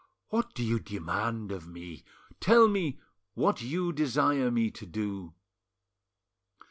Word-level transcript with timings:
What 0.29 0.55
do 0.55 0.63
you 0.63 0.79
demand 0.79 1.51
of 1.51 1.67
me? 1.67 2.03
Tell 2.39 2.67
me 2.67 2.97
what 3.35 3.61
you 3.61 3.93
desire 3.93 4.49
me 4.49 4.71
to 4.71 4.87
do." 4.87 5.35